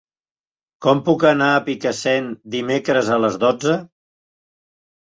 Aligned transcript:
Com 0.85 1.01
puc 1.09 1.25
anar 1.33 1.51
a 1.51 1.61
Picassent 1.69 2.33
dimecres 2.57 3.15
a 3.19 3.23
les 3.23 3.41
dotze? 3.47 3.81